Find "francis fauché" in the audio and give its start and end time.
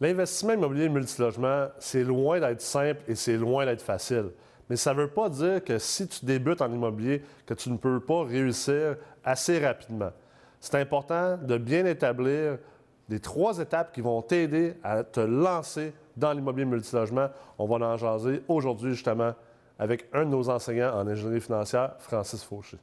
21.98-22.78